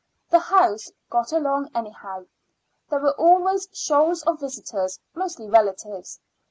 The 0.31 0.39
house 0.39 0.91
got 1.11 1.31
along 1.31 1.69
anyhow. 1.75 2.25
There 2.89 2.99
were 3.01 3.13
always 3.19 3.67
shoals 3.71 4.23
of 4.23 4.39
visitors, 4.39 4.99
mostly 5.13 5.47
relatives. 5.47 6.19